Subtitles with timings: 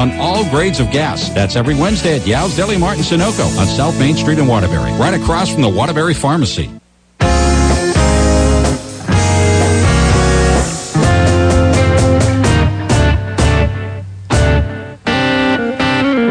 [0.00, 1.28] on all grades of gas.
[1.28, 5.12] That's every Wednesday at Yao's Deli Martin Sunoco on South Main Street in Waterbury, right
[5.12, 6.70] across from the Waterbury Pharmacy.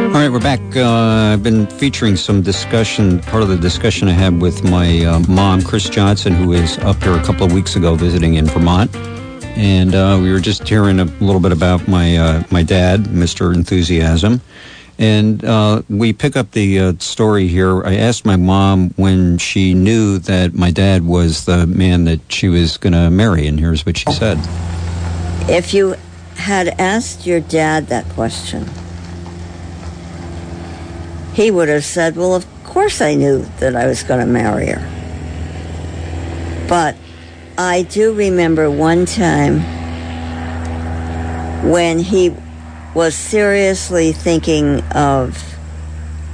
[0.08, 0.60] All right, we're back.
[0.76, 5.20] Uh, I've been featuring some discussion, part of the discussion I had with my uh,
[5.30, 8.90] mom, Chris Johnson, who was up here a couple of weeks ago visiting in Vermont.
[9.60, 13.54] And uh, we were just hearing a little bit about my, uh, my dad, Mr.
[13.54, 14.40] Enthusiasm.
[14.98, 17.84] And uh, we pick up the uh, story here.
[17.84, 22.48] I asked my mom when she knew that my dad was the man that she
[22.48, 24.38] was going to marry, and here's what she said.
[25.50, 25.96] If you
[26.36, 28.66] had asked your dad that question,
[31.34, 34.68] he would have said, Well, of course I knew that I was going to marry
[34.68, 36.66] her.
[36.70, 36.96] But
[37.60, 39.60] I do remember one time
[41.70, 42.34] when he
[42.96, 45.44] was seriously thinking of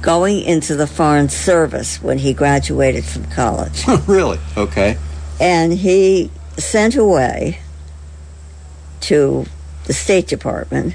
[0.02, 3.82] going into the Foreign Service when he graduated from college.
[4.06, 4.38] really?
[4.56, 4.98] Okay.
[5.40, 7.58] And he sent away
[9.00, 9.46] to
[9.86, 10.94] the State Department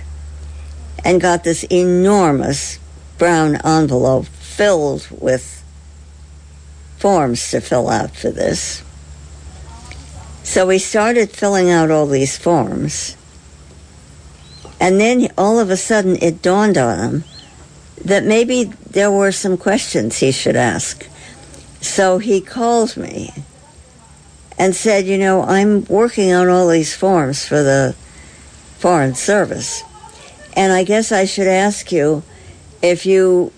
[1.03, 2.79] and got this enormous
[3.17, 5.61] brown envelope filled with
[6.99, 8.81] forms to fill out for this.
[10.51, 13.15] So we started filling out all these forms.
[14.81, 17.23] And then all of a sudden it dawned on him
[18.03, 21.07] that maybe there were some questions he should ask.
[21.79, 23.31] So he called me
[24.59, 27.95] and said, You know, I'm working on all these forms for the
[28.77, 29.83] Foreign Service.
[30.57, 32.23] And I guess I should ask you
[32.81, 33.53] if you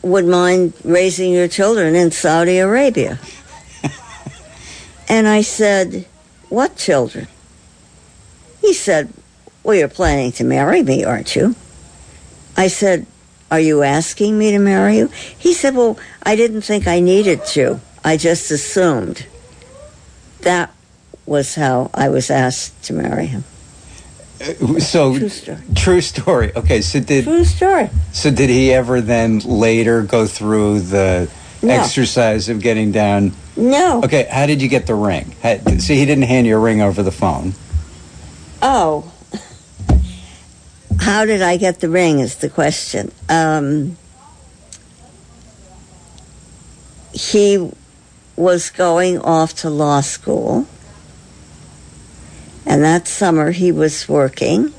[0.00, 3.18] would mind raising your children in Saudi Arabia.
[5.10, 6.06] and I said,
[6.54, 7.26] What children?
[8.60, 9.12] He said,
[9.64, 11.56] Well, you're planning to marry me, aren't you?
[12.56, 13.06] I said,
[13.50, 15.08] Are you asking me to marry you?
[15.36, 17.80] He said, Well, I didn't think I needed to.
[18.04, 19.26] I just assumed.
[20.42, 20.72] That
[21.26, 23.42] was how I was asked to marry him.
[24.40, 25.58] Uh, so True story.
[25.74, 26.52] true story.
[26.54, 27.90] Okay, so did True story.
[28.12, 31.28] so did he ever then later go through the
[31.64, 31.74] No.
[31.74, 33.32] exercise of getting down?
[33.56, 34.02] No.
[34.04, 35.34] Okay, how did you get the ring?
[35.42, 37.54] How, see, he didn't hand you a ring over the phone.
[38.60, 39.10] Oh.
[41.00, 43.12] How did I get the ring is the question.
[43.28, 43.96] Um,
[47.12, 47.70] he
[48.36, 50.66] was going off to law school.
[52.66, 54.72] And that summer he was working.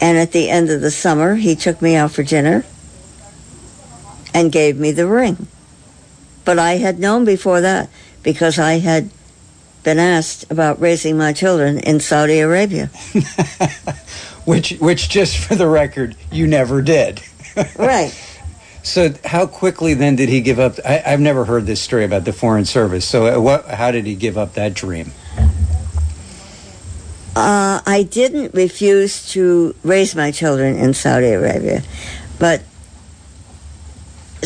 [0.00, 2.64] And at the end of the summer, he took me out for dinner
[4.36, 5.46] and gave me the ring.
[6.44, 7.88] But I had known before that
[8.22, 9.10] because I had
[9.82, 12.90] been asked about raising my children in Saudi Arabia.
[14.44, 17.20] Which, which, just for the record, you never did.
[17.76, 18.14] right.
[18.84, 20.78] So, how quickly then did he give up?
[20.84, 23.04] I, I've never heard this story about the Foreign Service.
[23.04, 23.66] So, what?
[23.66, 25.10] How did he give up that dream?
[27.34, 31.82] Uh, I didn't refuse to raise my children in Saudi Arabia,
[32.38, 32.62] but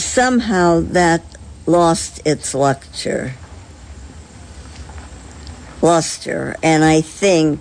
[0.04, 1.22] somehow that
[1.66, 3.34] lost its luster.
[5.82, 7.60] Luster, and I think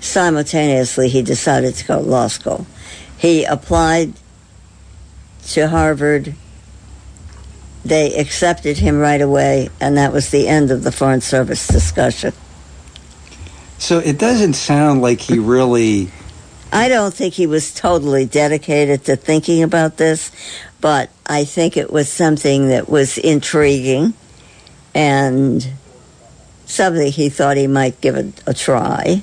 [0.00, 2.66] simultaneously he decided to go to law school.
[3.18, 4.14] He applied
[5.48, 6.34] to Harvard.
[7.84, 12.32] They accepted him right away, and that was the end of the Foreign Service discussion.
[13.78, 16.10] So, it doesn't sound like he really.
[16.72, 20.30] I don't think he was totally dedicated to thinking about this,
[20.80, 24.14] but I think it was something that was intriguing
[24.94, 25.66] and
[26.66, 29.22] something he thought he might give it a try.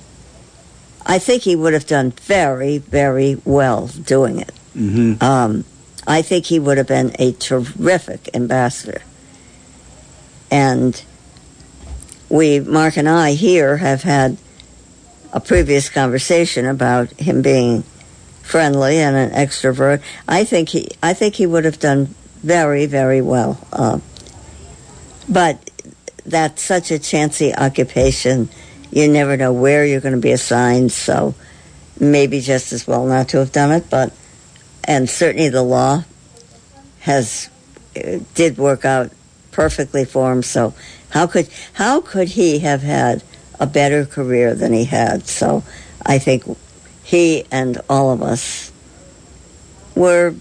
[1.05, 4.53] I think he would have done very, very well doing it.
[4.73, 5.65] hmm Um,
[6.07, 9.01] I think he would have been a terrific ambassador.
[10.49, 11.01] And
[12.29, 14.37] we, Mark and I here, have had
[15.33, 17.83] a previous conversation about him being
[18.43, 20.01] friendly and an extrovert.
[20.27, 22.13] I think he, I think he would have done
[22.43, 23.59] very, very well.
[23.73, 23.99] Uh,
[25.27, 25.71] but
[26.25, 28.49] that's such a chancy occupation.
[28.91, 31.33] You never know where you're going to be assigned, so
[31.99, 33.89] maybe just as well not to have done it.
[33.89, 34.13] But
[34.83, 36.03] and certainly the law
[36.99, 37.49] has
[37.95, 39.11] uh, did work out
[39.51, 40.43] perfectly for him.
[40.43, 40.73] So
[41.09, 43.23] how could how could he have had
[43.59, 45.27] a better career than he had?
[45.27, 45.63] So
[46.05, 46.43] I think
[47.03, 48.71] he and all of us
[49.95, 50.33] were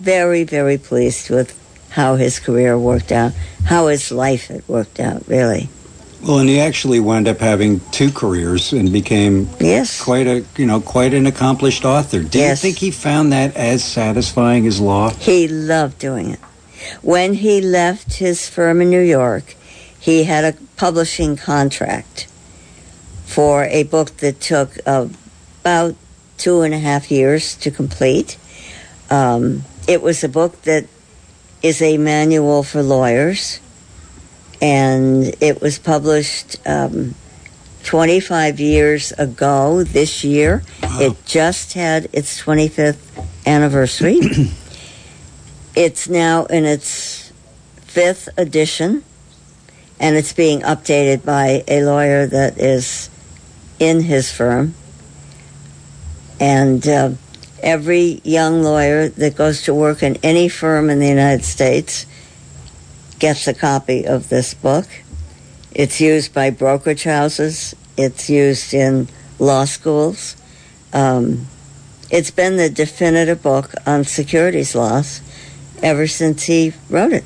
[0.00, 1.54] very very pleased with
[1.90, 3.32] how his career worked out,
[3.64, 5.26] how his life had worked out.
[5.26, 5.68] Really,
[6.22, 10.02] Well, and he actually wound up having two careers and became yes.
[10.02, 12.22] quite a you know quite an accomplished author.
[12.22, 12.62] Do Yes.
[12.62, 15.10] you think he found that as satisfying as law?
[15.10, 16.40] He loved doing it.
[17.02, 19.55] When he left his firm in New York,
[20.06, 22.28] he had a publishing contract
[23.24, 25.96] for a book that took about
[26.38, 28.38] two and a half years to complete.
[29.10, 30.86] Um, it was a book that
[31.60, 33.58] is a manual for lawyers,
[34.62, 37.16] and it was published um,
[37.82, 40.62] 25 years ago this year.
[40.84, 44.20] It just had its 25th anniversary.
[45.74, 47.32] it's now in its
[47.80, 49.02] fifth edition,
[49.98, 53.10] and it's being updated by a lawyer that is
[53.78, 54.74] in his firm.
[56.38, 57.12] And uh,
[57.62, 62.06] every young lawyer that goes to work in any firm in the United States
[63.18, 64.86] gets a copy of this book.
[65.72, 67.74] It's used by brokerage houses.
[67.96, 69.08] It's used in
[69.38, 70.36] law schools.
[70.92, 71.46] Um,
[72.10, 75.20] it's been the definitive book on securities laws
[75.82, 77.24] ever since he wrote it.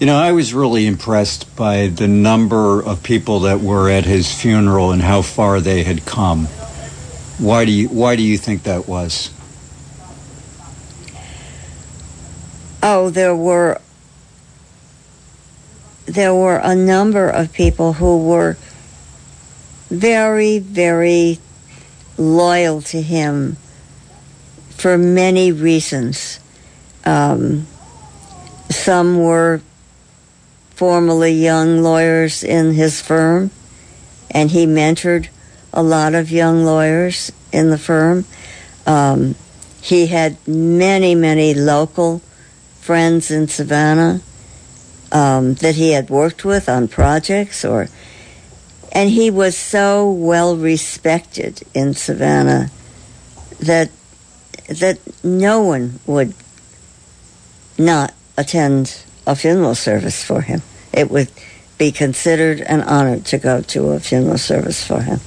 [0.00, 4.32] You know, I was really impressed by the number of people that were at his
[4.32, 6.46] funeral and how far they had come.
[7.38, 9.30] Why do you Why do you think that was?
[12.80, 13.80] Oh, there were
[16.06, 18.56] there were a number of people who were
[19.90, 21.40] very, very
[22.16, 23.56] loyal to him
[24.70, 26.38] for many reasons.
[27.04, 27.66] Um,
[28.70, 29.60] some were
[30.78, 33.50] formerly young lawyers in his firm,
[34.30, 35.26] and he mentored
[35.72, 38.24] a lot of young lawyers in the firm.
[38.86, 39.34] Um,
[39.80, 42.22] he had many, many local
[42.78, 44.20] friends in Savannah
[45.10, 47.88] um, that he had worked with on projects, or
[48.92, 52.70] and he was so well respected in Savannah
[53.58, 53.90] that
[54.68, 56.34] that no one would
[57.76, 60.62] not attend a funeral service for him.
[60.92, 61.30] It would
[61.78, 65.20] be considered an honor to go to a funeral service for him.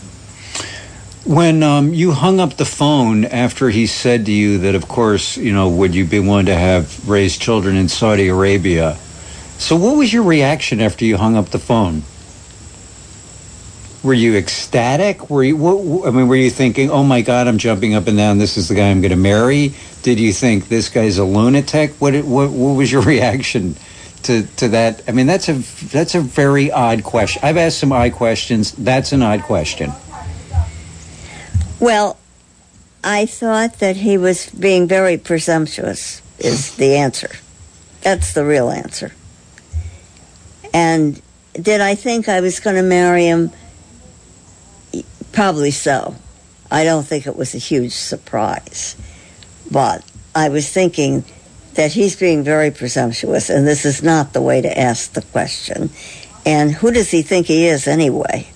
[1.23, 5.37] When um, you hung up the phone after he said to you that, of course,
[5.37, 8.97] you know, would you be willing to have raised children in Saudi Arabia?
[9.59, 12.01] So, what was your reaction after you hung up the phone?
[14.03, 15.29] Were you ecstatic?
[15.29, 15.55] Were you?
[15.55, 18.39] What, I mean, were you thinking, "Oh my God, I'm jumping up and down.
[18.39, 19.75] This is the guy I'm going to marry"?
[20.01, 21.91] Did you think this guy's a lunatic?
[21.99, 22.15] What?
[22.25, 22.49] What?
[22.49, 23.75] What was your reaction
[24.23, 25.03] to to that?
[25.07, 25.53] I mean, that's a
[25.87, 27.41] that's a very odd question.
[27.43, 28.71] I've asked some odd questions.
[28.73, 29.91] That's an odd question.
[31.79, 32.17] Well,
[33.03, 37.31] I thought that he was being very presumptuous, is the answer.
[38.01, 39.11] That's the real answer.
[40.73, 41.21] And
[41.53, 43.51] did I think I was going to marry him?
[45.31, 46.15] Probably so.
[46.69, 48.95] I don't think it was a huge surprise.
[49.69, 50.03] But
[50.35, 51.23] I was thinking
[51.75, 55.89] that he's being very presumptuous, and this is not the way to ask the question.
[56.45, 58.47] And who does he think he is anyway?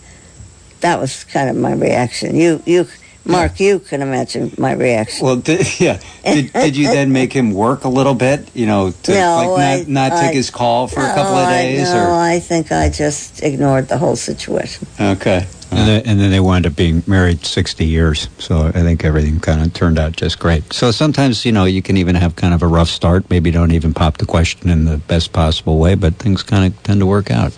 [0.82, 2.36] That was kind of my reaction.
[2.36, 2.88] You, you,
[3.24, 5.26] Mark, you can imagine my reaction.
[5.26, 6.00] Well, did, yeah.
[6.24, 8.50] Did, did you then make him work a little bit?
[8.56, 11.34] You know, to No, like I- not, not I- take his call for a couple
[11.36, 14.88] No, of oh, I- days, no, or I think I just ignored the whole situation.
[15.00, 15.48] okay.
[15.72, 18.30] And then, and then they wound up being married 60 years.
[18.40, 20.72] So I think everything kind of turned out just great.
[20.72, 23.30] So sometimes, you know, you can even have kind of a rough start.
[23.30, 26.84] Maybe don't even pop the question in the best possible way, but things kind of
[26.84, 27.56] tend to work out.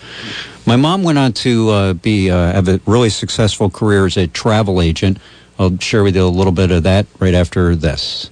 [0.66, 4.26] My mom went on to uh, be uh, have a really successful career as a
[4.26, 5.18] travel agent.
[5.58, 8.30] I'll share with you a little bit of that right after this.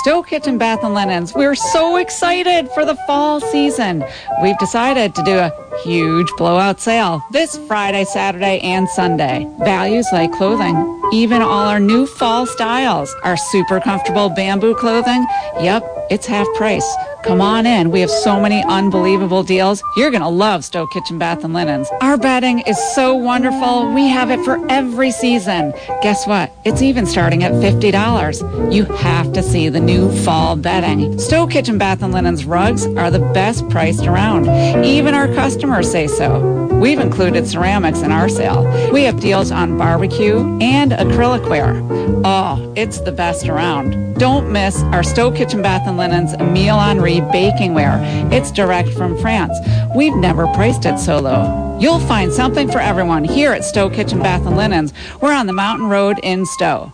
[0.00, 1.34] Stowe Kitchen Bath and Linens.
[1.34, 4.02] We're so excited for the fall season.
[4.42, 5.52] We've decided to do a
[5.84, 9.46] huge blowout sale this Friday, Saturday, and Sunday.
[9.58, 10.74] Values like clothing,
[11.12, 15.26] even all our new fall styles, our super comfortable bamboo clothing.
[15.60, 16.90] Yep, it's half price.
[17.22, 17.92] Come on in.
[17.92, 19.80] We have so many unbelievable deals.
[19.96, 21.88] You're going to love Stowe Kitchen Bath and Linens.
[22.00, 23.92] Our bedding is so wonderful.
[23.92, 25.72] We have it for every season.
[26.02, 26.52] Guess what?
[26.64, 28.72] It's even starting at $50.
[28.74, 31.16] You have to see the new fall bedding.
[31.18, 34.48] Stowe Kitchen Bath and Linens rugs are the best priced around.
[34.84, 36.62] Even our customers say so.
[36.82, 38.64] We've included ceramics in our sale.
[38.92, 41.82] We have deals on barbecue and acrylic ware.
[42.24, 44.14] Oh, it's the best around.
[44.18, 47.98] Don't miss our Stowe Kitchen Bath and Linens Emile Henry baking ware.
[48.30, 49.56] It's direct from France.
[49.96, 51.76] We've never priced it so low.
[51.80, 54.92] You'll find something for everyone here at Stowe Kitchen Bath and Linens.
[55.20, 56.92] We're on the Mountain Road in Stowe.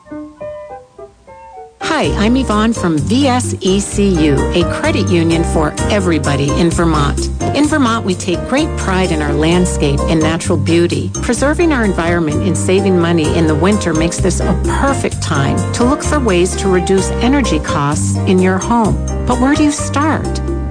[1.83, 7.38] Hi, I'm Yvonne from VSECU, a credit union for everybody in Vermont.
[7.55, 11.11] In Vermont, we take great pride in our landscape and natural beauty.
[11.23, 15.85] Preserving our environment and saving money in the winter makes this a perfect time to
[15.85, 18.95] look for ways to reduce energy costs in your home.
[19.27, 20.27] But where do you start?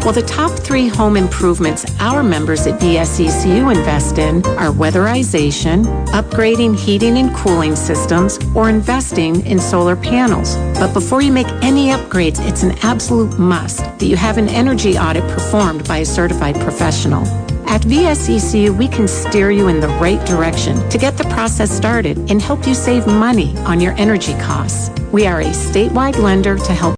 [0.07, 5.83] Well, the top three home improvements our members at VSECU invest in are weatherization,
[6.13, 10.55] upgrading heating and cooling systems, or investing in solar panels.
[10.79, 14.97] But before you make any upgrades, it's an absolute must that you have an energy
[14.97, 17.27] audit performed by a certified professional.
[17.67, 22.17] At VSECU, we can steer you in the right direction to get the process started
[22.31, 24.89] and help you save money on your energy costs.
[25.11, 26.95] We are a statewide lender to help